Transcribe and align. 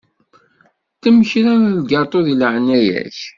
Ddem 0.95 1.17
kra 1.29 1.53
n 1.55 1.63
lgaṭu 1.77 2.19
deg 2.25 2.35
leεnaya-k. 2.41 3.19